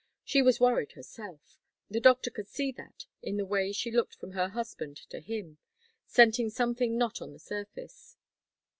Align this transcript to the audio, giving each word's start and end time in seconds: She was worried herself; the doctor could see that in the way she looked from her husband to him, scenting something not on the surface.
She 0.23 0.41
was 0.41 0.59
worried 0.59 0.93
herself; 0.93 1.59
the 1.87 1.99
doctor 1.99 2.31
could 2.31 2.47
see 2.47 2.71
that 2.71 3.05
in 3.21 3.37
the 3.37 3.45
way 3.45 3.71
she 3.71 3.91
looked 3.91 4.15
from 4.15 4.31
her 4.31 4.47
husband 4.49 4.97
to 5.11 5.19
him, 5.19 5.59
scenting 6.07 6.49
something 6.49 6.97
not 6.97 7.21
on 7.21 7.33
the 7.33 7.39
surface. 7.39 8.17